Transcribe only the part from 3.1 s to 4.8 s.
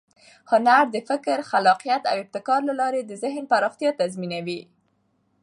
ذهن پراختیا تضمینوي.